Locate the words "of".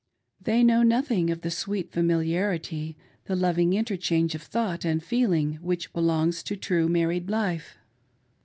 1.29-1.41, 4.33-4.41